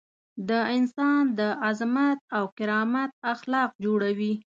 [0.49, 4.33] د انسان د عظمت او کرامت اخلاق جوړوي.